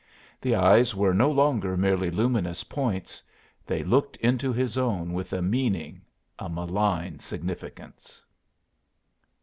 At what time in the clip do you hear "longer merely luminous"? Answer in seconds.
1.31-2.63